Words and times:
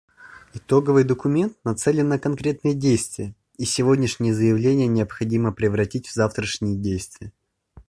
Итоговый 0.55 1.03
документ 1.03 1.59
нацелен 1.63 2.07
на 2.09 2.17
конкретные 2.17 2.73
действия, 2.73 3.35
и 3.59 3.65
сегодняшние 3.65 4.33
заявления 4.33 4.87
необходимо 4.87 5.51
превратить 5.53 6.07
в 6.07 6.13
завтрашние 6.15 6.75
действия. 6.75 7.31